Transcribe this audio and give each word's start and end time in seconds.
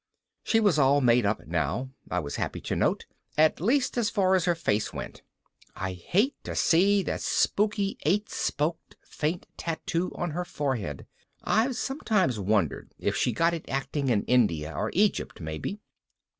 She 0.41 0.59
was 0.59 0.79
all 0.79 0.99
made 0.99 1.27
up 1.27 1.45
now, 1.45 1.91
I 2.09 2.17
was 2.17 2.37
happy 2.37 2.59
to 2.61 2.75
note, 2.75 3.05
at 3.37 3.61
least 3.61 3.99
as 3.99 4.09
far 4.09 4.33
as 4.33 4.45
her 4.45 4.55
face 4.55 4.91
went 4.91 5.21
I 5.75 5.93
hate 5.93 6.33
to 6.43 6.55
see 6.55 7.03
that 7.03 7.21
spooky 7.21 7.99
eight 8.01 8.27
spoked 8.27 8.95
faint 9.05 9.45
tattoo 9.57 10.11
on 10.15 10.31
her 10.31 10.43
forehead 10.43 11.05
(I've 11.43 11.75
sometimes 11.77 12.39
wondered 12.39 12.95
if 12.97 13.15
she 13.15 13.31
got 13.31 13.53
it 13.53 13.69
acting 13.69 14.09
in 14.09 14.23
India 14.23 14.73
or 14.75 14.89
Egypt 14.93 15.39
maybe). 15.39 15.79